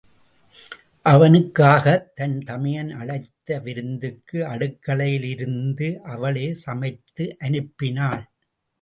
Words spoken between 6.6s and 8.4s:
சமைத்து அனுப்பினாள்.